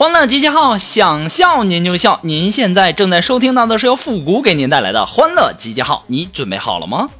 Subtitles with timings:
[0.00, 2.20] 欢乐集结号，想笑您就笑。
[2.22, 7.10] 您现在正在收听到的是由复古给您带来的欢乐集结号，你准备好了吗？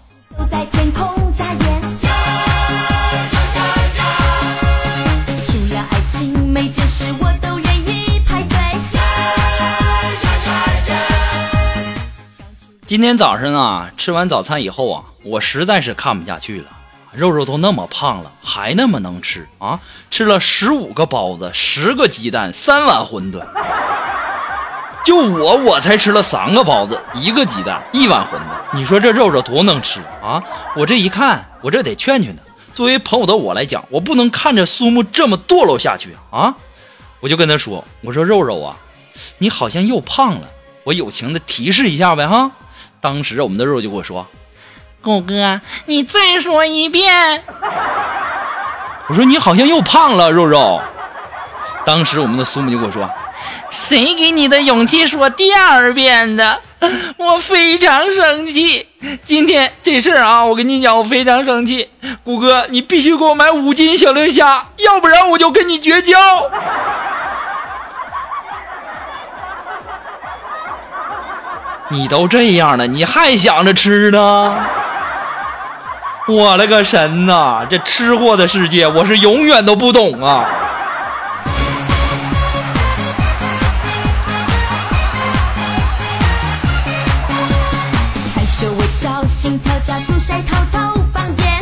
[0.51, 1.83] 在天空眨眼。
[5.45, 8.57] 除了爱情，每件事我都愿意排队。
[12.87, 16.69] 今天早上啊，吃完早餐以后啊，我实在是看不下去了。
[17.13, 19.81] 肉肉都那么胖了，还那么能吃啊！
[20.11, 23.45] 吃了十五个包子，十个鸡蛋，三碗馄饨。
[25.05, 28.77] 就我，我才吃了三个包子，一个鸡蛋，一碗馄饨。
[28.77, 30.43] 你说这肉肉多能吃啊！
[30.77, 32.43] 我这一看，我这得劝劝他。
[32.75, 36.55] 作为朋友的我来讲，我不能看着苏木这么堕落下去啊！
[37.19, 38.77] 我就跟他说：“我说肉肉啊，
[39.39, 40.49] 你好像又胖了。”
[40.85, 42.53] 我友情的提示一下呗哈。
[43.01, 44.27] 当时我们的肉就跟我说。
[45.03, 47.43] 狗哥，你再说一遍。
[49.09, 50.81] 我说你好像又胖了，肉肉。
[51.85, 53.09] 当时我们的苏木就跟我说
[53.71, 56.61] ：“谁给你的勇气说第二遍的？
[57.17, 58.87] 我非常生气。
[59.25, 61.89] 今天这事儿啊，我跟你讲，我非常生气。
[62.23, 66.19] 谷哥，你必须给我买五斤小龙虾，要不然我就跟你绝交。”
[71.93, 74.57] 你都这样了，你还想着吃呢？
[76.31, 77.67] 我了个神呐！
[77.69, 80.47] 这吃货的世界，我是永远都不懂啊！
[88.37, 91.61] 害羞微笑，心跳加速，晒偷偷放电。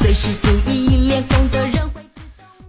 [0.00, 2.00] 随时注意，脸红的人会。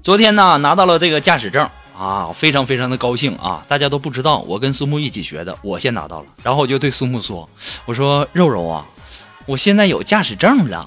[0.04, 3.64] 昨天呢，拿到了这个驾驶证啊，非常非常的高兴啊！
[3.70, 6.26] 大家都不知道，我跟苏木一起学的，我先拿到了。
[6.44, 7.50] 然后我就对苏木说
[7.86, 8.86] ：“我说肉肉啊，
[9.46, 10.86] 我现在有驾驶证了，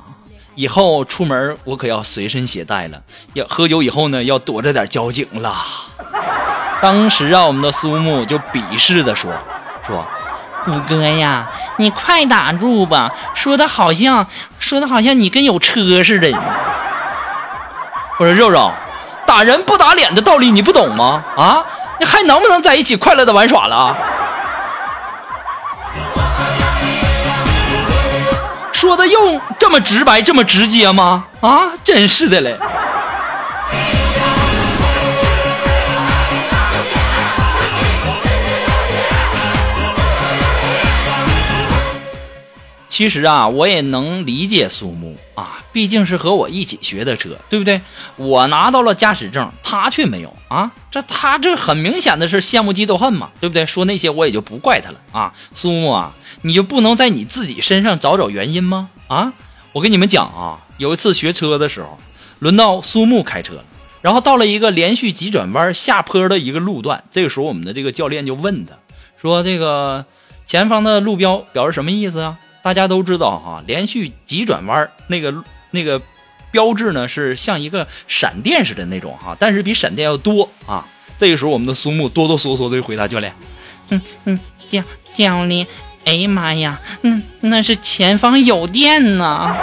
[0.54, 3.02] 以后出门我可要随身携带了。
[3.32, 5.64] 要喝酒以后呢，要躲着点交警了。
[6.82, 9.32] ”当时啊，我们的苏木就鄙视的说
[9.86, 10.06] ：“说
[10.66, 14.26] 五哥呀，你快打住吧，说的好像
[14.58, 16.30] 说的好像你跟有车似的。”
[18.20, 18.70] 我说肉肉。
[19.28, 21.22] 打人不打脸的道理你不懂吗？
[21.36, 21.62] 啊，
[22.00, 23.94] 你还能不能在一起快乐的玩耍了？
[28.72, 31.26] 说的用这么直白这么直接吗？
[31.40, 32.58] 啊，真是的嘞！
[42.88, 47.80] 其实啊，我也能理解苏木啊，毕竟是和我一起学的车，对不对？
[48.16, 53.64] 我拿到了驾驶证，他却没有啊，这他这很明显的是羡慕嫉妒恨嘛，对不对？
[53.64, 55.32] 说那些我也就不怪他了啊。
[55.54, 56.12] 苏木啊，
[56.42, 58.90] 你就不能在你自己身上找找原因吗？
[59.06, 59.32] 啊，
[59.70, 61.96] 我跟你们讲啊，有一次学车的时候，
[62.40, 63.62] 轮到苏木开车，
[64.02, 68.74] 然后到了一个连续急转弯下坡的一个路段，这个时候我们的这个教练就问他
[69.22, 70.04] 说：“这个
[70.44, 75.32] 前方的路标表示什么意思啊？”大家都知道哈，连续急转弯那个
[75.70, 76.00] 那个
[76.50, 80.84] 标志呢是像一个闪电似的那种哈，但是比闪电要多啊。
[81.18, 83.32] 这个时候，我们的苏木哆哆嗦嗦的回答教练
[83.90, 84.82] ：“嗯嗯，教
[85.14, 85.66] 教练，
[86.04, 89.56] 哎呀妈呀，那那是前方有电呢。”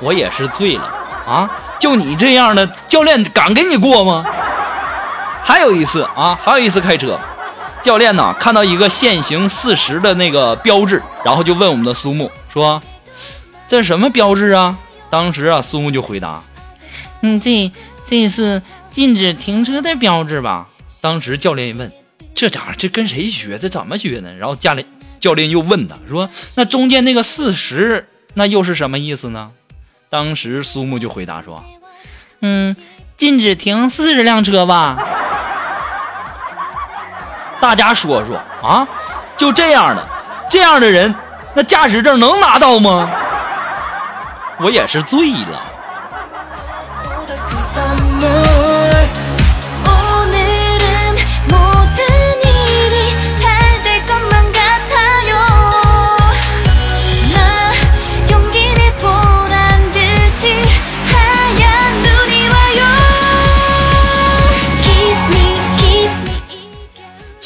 [0.00, 0.84] 我也是醉了
[1.26, 1.50] 啊！
[1.80, 4.24] 就你这样的教练敢给你过吗？
[5.42, 7.18] 还有一次啊，还有一次开车。
[7.88, 12.82] 教练呢，看到一个限行四十的那个标志，然后就问我们的苏木说
[13.66, 14.76] ：“这是什么标志啊？”
[15.08, 16.42] 当时啊，苏木就回答
[17.22, 17.72] ：“嗯，这
[18.06, 20.68] 这是禁止停车的标志吧？”
[21.00, 21.90] 当时教练一问
[22.36, 23.58] ：“这咋这跟谁学？
[23.58, 24.86] 这怎么学呢？”然后教练
[25.18, 29.52] 教练又问他说：“那中间那个四十，那又是什么意思呢？”
[30.10, 31.64] 当时苏木就回答说
[32.42, 32.76] ：“嗯，
[33.16, 35.08] 禁止停四十辆车吧。”
[37.60, 38.86] 大家说说啊，
[39.36, 40.06] 就这样的，
[40.50, 41.14] 这样的人，
[41.54, 43.08] 那驾驶证能拿到吗？
[44.60, 45.62] 我也是醉了。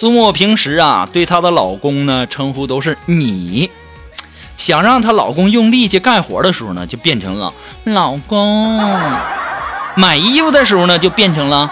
[0.03, 3.71] 苏沫平时啊对她的老公呢称呼都是你，
[4.57, 7.53] 想让她老公用力气干活的时候呢就变成了
[7.85, 8.81] 老公，
[9.95, 11.71] 买衣服的时候呢就变成了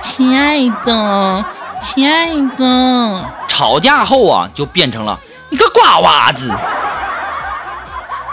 [0.00, 1.44] 亲爱的，
[1.82, 5.20] 亲爱的，吵架后啊就变成了
[5.50, 6.50] 你个瓜娃子，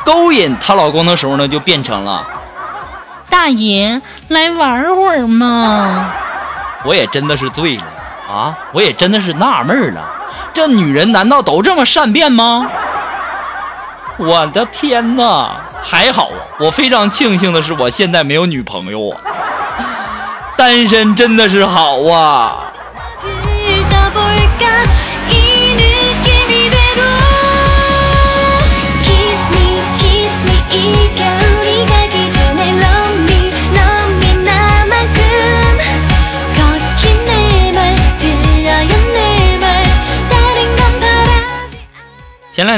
[0.06, 2.25] 勾引她老公的时候呢就变成了
[3.30, 6.10] 大爷来玩会儿嘛。
[6.86, 7.83] 我也真的是醉了
[8.29, 8.55] 啊！
[8.71, 10.01] 我也真的是纳闷了，
[10.53, 12.69] 这女人难道都这么善变吗？
[14.17, 15.49] 我的天哪！
[15.81, 19.17] 还好啊，我非常庆幸的是，我现在没有女朋友啊，
[20.55, 22.69] 单身真的是好啊！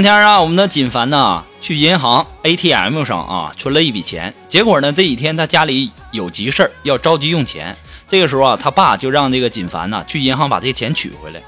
[0.01, 7.77] 两天啊，我们的锦凡呢去银行 ATM 上啊存了一笔钱，结果呢这几天他家里有急事要着急用钱，
[8.07, 11.39] 这个时候啊他爸就让这个锦凡呢去银行把这钱取回来。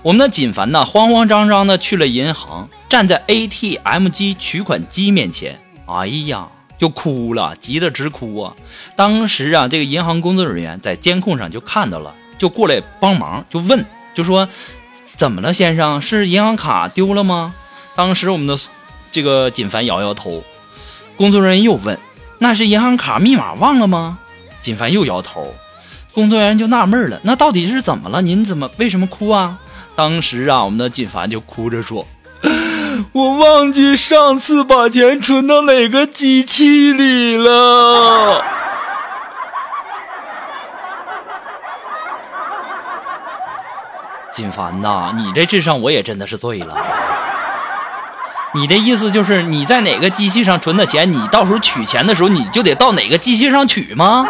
[0.00, 8.54] 我们的锦凡呢慌慌张张的去了银行，站在 ATM 机取款机面前，哎呀就哭了，急得直哭啊！
[8.96, 13.84] 当时啊这个银行工作人员在监控上就看到了，就过来帮忙，就问，
[14.14, 14.48] 就说
[15.16, 16.00] 怎么了，先生？
[16.00, 17.54] 是银行卡丢了吗？
[17.98, 18.56] 当时我们的
[19.10, 20.44] 这个锦凡摇摇头，
[21.16, 21.98] 工作人员又问
[22.38, 24.20] ：“那是银行卡密码忘了吗？”
[24.62, 25.52] 锦凡又摇头，
[26.12, 28.22] 工作人员就纳闷了：“那到底是怎么了？
[28.22, 29.58] 您怎么为什么哭啊？”
[29.96, 32.06] 当时啊，我们的锦凡就哭着说
[33.10, 38.44] ：“我忘记上次把钱存到哪个机器里了。
[44.30, 46.76] ”锦凡呐，你这智商我也真的是醉了。
[48.54, 54.26] 你的意思就是你在哪个机器上存的钱，你到时候取钱的时候你就得到哪个机器上取吗？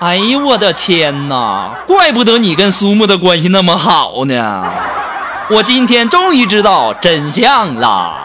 [0.00, 4.64] 哎呦我的天哪，怪不得你跟苏木的关系那么好呢！
[5.50, 8.21] 我今天终于知道真相了！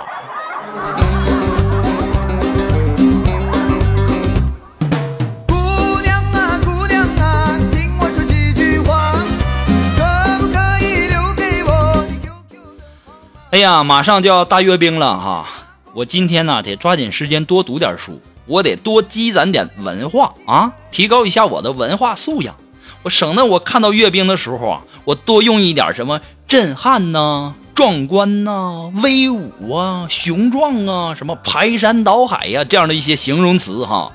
[13.57, 15.47] 哎呀，马上就要大阅兵了哈！
[15.95, 22.55] 我今天呢得抓紧时间多读点书，我得多积攒点文化啊，提高一下我的文化素养。
[23.01, 34.11] 我省得我看到阅兵的时候啊，我多用一点什么震撼呐、壮观呐、威武啊、雄壮啊、什么排山倒海呀、这样的一些形容词哈，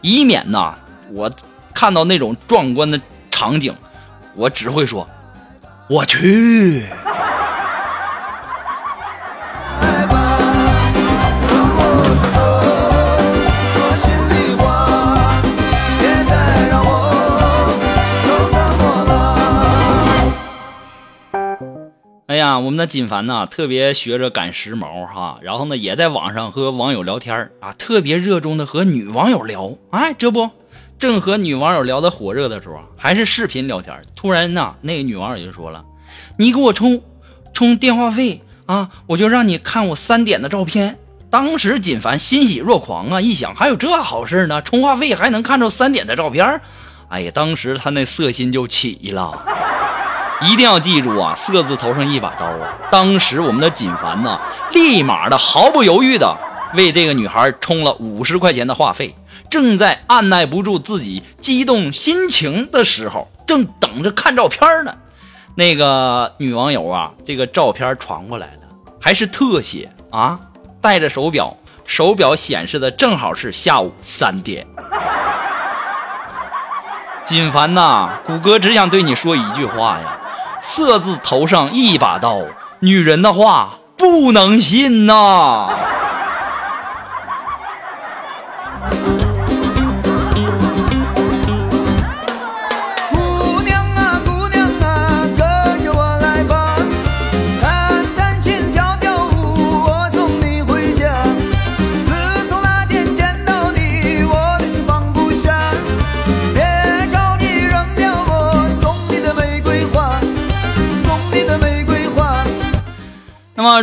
[0.00, 0.74] 以免呐
[1.12, 1.30] 我
[1.74, 2.98] 看到那种壮观的
[3.30, 3.74] 场景，
[4.34, 5.06] 我只会说
[5.86, 6.86] 我去。
[22.36, 29.72] 哎呀，我们的锦凡呐，特别学着赶时髦哈，然后呢，也在网上和网友聊天啊，特别热衷的和女网友聊。
[29.90, 30.50] 哎，这不，
[30.98, 35.82] 正和女网友聊得火热的时候，还是视频聊天，突然呐，那个女网友就说了
[36.36, 37.00] ：“你给我充
[37.54, 40.98] 充电话费啊，我就让你看我三点的照片。”
[41.32, 46.60] 当时锦凡欣喜若狂啊，一想还有这好事呢，充话费还能看着三点的照片，
[47.08, 49.42] 哎呀，当时他那色心就起了。
[50.42, 52.74] 一定要记住啊，色字头上一把刀啊！
[52.90, 54.38] 当时我们的锦凡呢，
[54.72, 56.36] 立马的毫不犹豫的
[56.74, 59.14] 为这个女孩充了五十块钱的话费，
[59.50, 64.94] 正在按耐不住自己激动心情的时候，正等着看照片呢。
[65.54, 68.68] 那个女网友啊，这个照片传过来了，
[69.00, 70.38] 还是特写啊，
[70.82, 74.66] 戴着手表，手表显示的正好是下午三点。
[77.24, 80.18] 锦凡呐，谷歌只想对你说一句话呀：
[80.68, 82.40] 色字头上一把刀，
[82.80, 85.68] 女人的话不能信呐。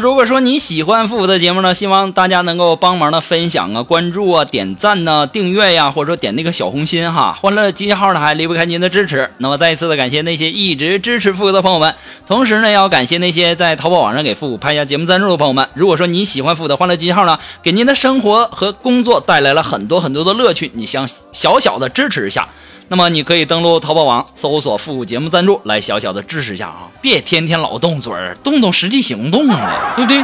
[0.03, 7.31] 如果说你喜欢复古的节目呢，希望大家能够帮忙的分享啊、关注啊、点赞呢、订阅呀，或者说点那个小红心哈。
[7.39, 9.31] 欢乐集结号呢还离不开您的支持。
[9.37, 11.95] 那么再一次的感谢那些一直支持复古的朋友们，
[12.27, 15.69] 同时呢，要感谢那些在淘宝网上给复古拍下节目赞助的朋友们。
[15.73, 22.49] 如果说你喜欢复古的欢乐集结号呢，给您的生活和工作带来了很多很多的乐趣，你想小小的支持一下。
[22.93, 30.23] 那么你可以登录淘宝网搜索“复古节目赞助”来小小的支持一下啊，别天天老动嘴儿，动动实际行动啊，对不对？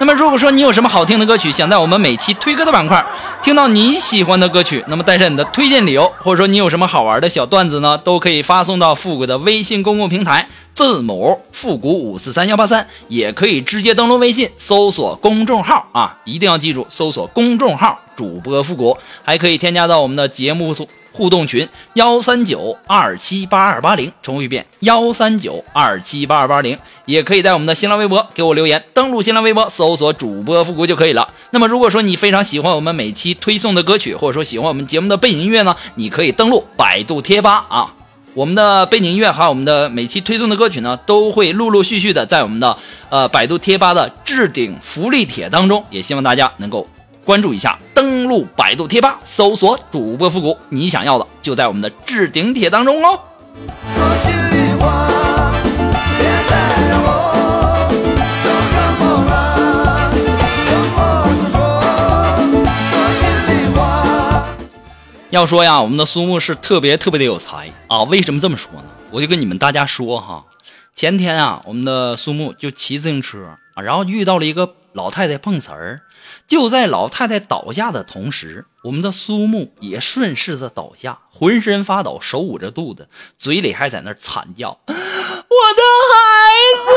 [0.00, 3.04] 那么如果说你有什么好听的歌曲，想在我们每期推歌的板块
[3.42, 20.88] 听到你喜欢的歌曲，那么带上你的推荐理由，或者说你有什么好玩的小段子呢，都可以发送到复古的微信公共平台，字母复古五四三幺八三，也可以直接登录微信搜索公众号啊，一定要记住搜索公众号主播复古，还可以添加到我们的节目图。
[21.12, 31.28] 互动群幺三九二七八二八零，重复一遍幺三九二七八二八零，也可以在我们的新浪微博给我留言，登录新浪微博搜索主播复古就可以了。
[31.50, 37.94] 那么如果说你非常喜欢我们每期推送的歌曲，或者说喜欢我们节目的背景音乐呢，你可以登录百度贴吧啊，
[38.34, 42.76] 我们的背景音乐还有我们的每期推送的歌曲呢，都会陆陆续续的在我们的
[43.10, 46.88] 呃百度贴吧的置顶福利帖当中，也希望大家能够。
[47.24, 53.18] 关注一下，登登录百度贴吧，搜索主播复古，你想要的就在我们的置顶帖当中哦。
[53.92, 55.08] 说心里话，
[56.16, 56.54] 别再
[56.88, 57.08] 让我
[58.44, 59.34] 走这么了，
[60.68, 61.00] 跟我
[61.50, 61.82] 说，
[62.92, 64.46] 说心里话。
[65.30, 68.04] 要说呀，我们的苏木是特别特别的有才啊！
[68.04, 68.84] 为什么这么说呢？
[69.10, 70.44] 我就跟你们大家说哈，
[70.94, 76.02] 前天啊，我们的苏木就骑自行车然后遇到了一个老太太碰瓷儿，
[76.46, 86.14] 就在老太太倒下的同时，我们的苏木也顺势的倒下，浑身发抖，手捂着肚子，嘴里还在那惨叫：“我的孩
[86.84, 86.92] 子，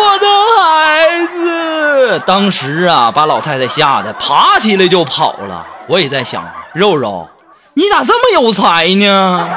[0.00, 0.26] 我的
[0.62, 5.66] 孩子！”当时啊，把老太太吓得爬起来就跑了。
[5.86, 7.28] 我也在想，肉肉，
[7.74, 9.48] 你咋这么有才呢？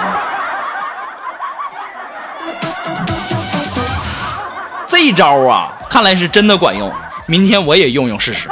[4.88, 6.89] 这招啊，看来是真的管用。
[7.25, 8.48] 明天我也用用试试。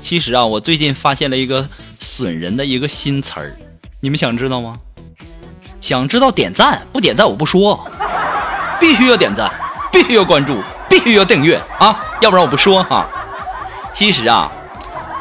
[0.00, 3.56] 其实啊，我最近发现了一个损人的一个新词儿，
[4.00, 4.76] 你们想知道吗？
[5.80, 7.90] 想知道点赞不点赞我不说，
[8.78, 9.50] 必须要点赞，
[9.92, 13.04] 必须要关注，必须要订阅啊，要不然我不说哈、
[13.92, 14.48] 其实啊，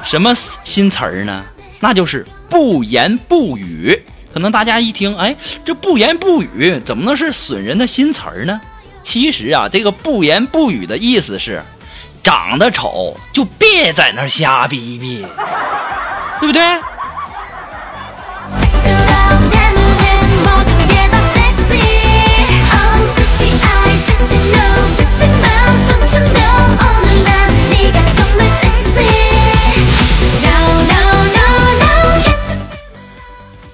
[0.03, 0.31] 什么
[0.63, 1.43] 新词儿呢？
[1.79, 4.01] 那就是不言不语。
[4.33, 8.61] 可能大家一听，哎，这不言不语怎么能是损人的新词儿呢？
[9.01, 11.63] 其实啊，这个不言不语的意思是，
[12.21, 15.25] 长得丑就别在那儿瞎逼逼，
[16.39, 16.61] 对不对？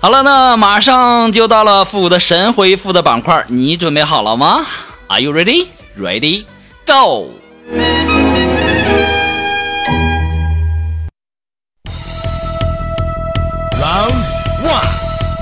[0.04, 4.66] 好了，那马上就到了复古的神回复的板块，你准备好了吗
[5.08, 5.68] ？Are you ready?
[5.98, 6.44] Ready?
[6.86, 7.30] Go!
[13.80, 14.26] Round
[14.62, 14.90] one,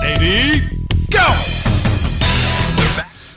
[0.03, 0.61] lady,
[1.09, 1.33] go！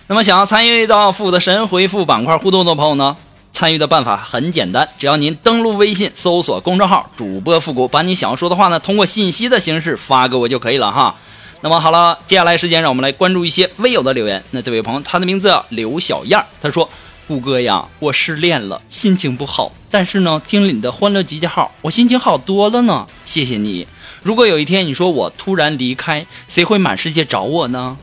[0.07, 3.17] 那么想要参与到复古的神回复板块互动的朋友呢，
[3.55, 11.15] 参与的办法很简单，只要您登录微信搜索公众号“主播复古”，把你想要说的话呢，通过信息的形式发给我就可以了哈。
[11.61, 14.43] 那么好了，接下来时间让我们来关注一些微友的留言。
[14.51, 16.91] 那这位朋友，他的名字刘小燕，他说
[17.29, 23.07] ：“顾哥呀，我失恋了，心情不好，但是呢，听了你的欢乐集结号，我心情好多了呢。
[23.25, 23.87] 谢谢你。
[24.25, 27.97] 如果有一天你说我突然离开，谁会满世界找我呢？”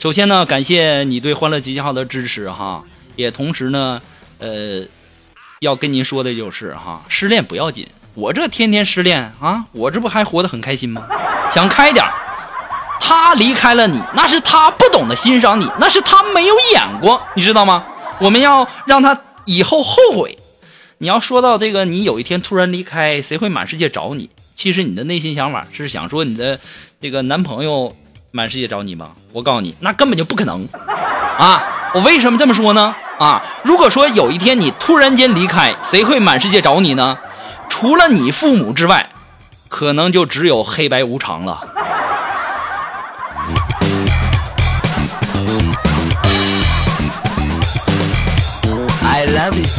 [0.00, 2.84] 首先呢，感谢你对欢乐集结号的支持哈，
[3.18, 4.00] 也同时呢，
[4.38, 4.86] 呃，
[5.58, 7.84] 要跟您说的就是哈，失恋不要紧，
[8.14, 11.04] 我这天天失恋啊，我这不还活得很开心吗？
[11.50, 12.12] 想开点儿
[13.00, 17.84] 他离开了你，那是他不懂得欣赏你，那是他没有眼光，你知道吗？
[18.20, 20.38] 我们要让他以后后悔。
[20.98, 24.30] 你要说到这个，你有一天突然离开，谁会满世界找你？
[24.54, 26.60] 其实你的内心想法是想说你的
[27.00, 27.96] 这个男朋友
[28.30, 29.10] 满世界找你吗？
[29.32, 30.68] 我告诉你，那根本就不可能
[31.36, 31.74] 啊！
[31.94, 32.94] 我为什么这么说呢？
[33.18, 37.18] 啊，如果说有一天你突然间离开，谁会满世界找你呢？
[37.68, 39.08] 除了你父母之外，
[39.68, 41.60] 可能就只有黑白无常了。
[49.02, 49.77] I love you.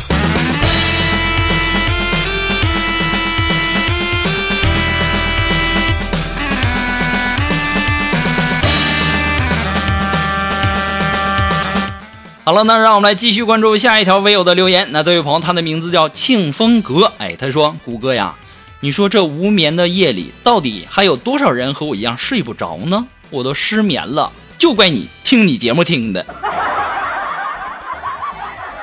[12.46, 14.88] 好了，那让我们来继续关注下一条微友的留言。
[14.92, 18.34] 那这位朋友，他的名字叫庆风阁，哎，他说：“谷歌呀，
[18.80, 23.06] 你说这无眠的夜里，到底还有多少人和我一样睡不着呢？
[23.30, 26.26] 我都失眠了，就怪你听你节目听的。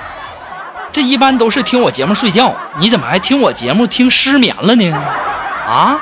[0.93, 4.93] 这一般都是听我节目睡觉，你怎么还听我节目听失眠了呢？
[4.93, 5.99] 啊，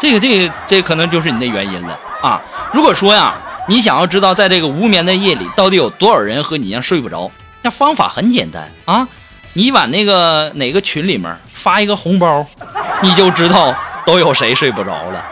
[0.00, 2.40] 这个这个这可能就是你的原因了啊！
[2.72, 3.34] 如果说呀。”
[3.68, 7.30] 你想要知道在这个无眠的夜里，到底有多少人和你一样睡不着？
[7.60, 9.06] 那方法很简单啊，
[9.52, 12.46] 你往那个哪个群里面发一个红包，
[13.02, 13.74] 你就知道
[14.06, 15.22] 都有谁睡不着了。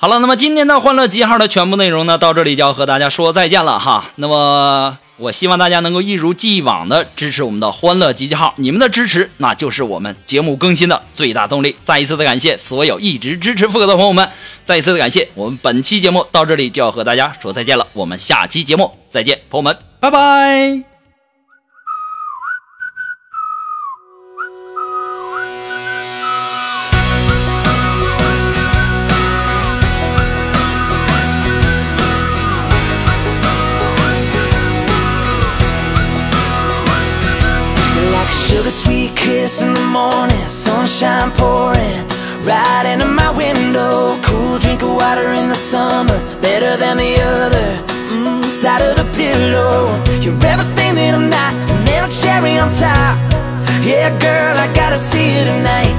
[0.00, 4.04] 好了，那么今天的欢乐集号的全部内容呢，到这里就要和大家说再见了哈。
[4.16, 11.76] 那么，我希望大家能够一如既往的支持我们的欢乐集结号，你们的支持那就是我们节目更新的最大动力。
[11.84, 14.28] 再一次的感谢所有一直支持富哥的朋友们，
[14.64, 15.28] 再一次的感谢。
[15.34, 20.97] 我们本期节目到这里就要和大家说再见了，我们下期节目再见，朋友们，拜拜。
[52.68, 53.16] On top.
[53.84, 55.97] Yeah, girl, I gotta see you tonight.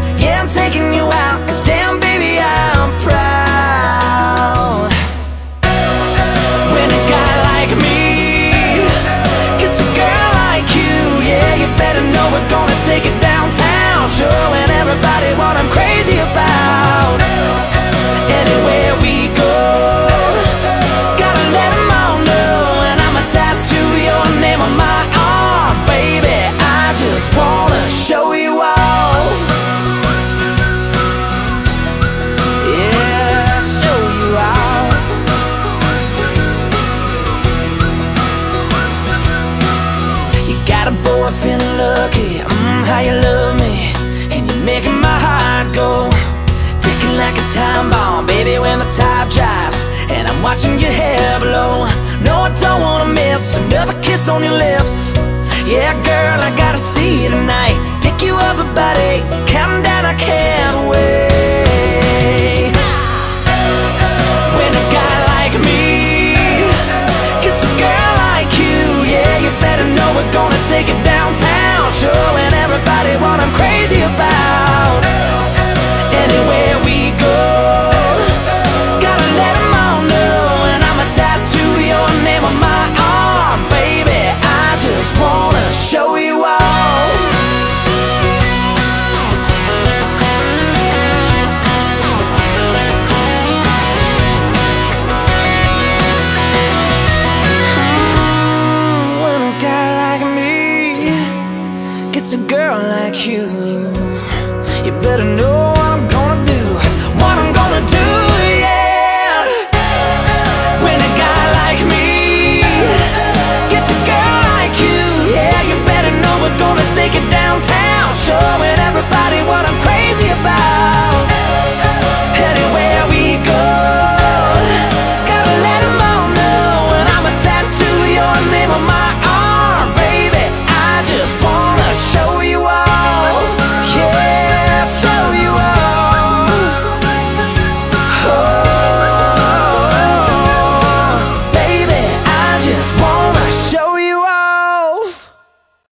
[49.29, 51.85] apologize And I'm watching your hair blow.
[52.24, 55.11] No, I don't wanna miss another kiss on your lips.
[55.65, 57.77] Yeah, girl, I gotta see you tonight.
[58.01, 62.74] Pick you up about eight Counting down, I can't wait.
[64.57, 66.33] When a guy like me
[67.44, 68.81] Gets a girl like you
[69.13, 73.13] Yeah, you better know we're gonna take it downtown Sure, and everybody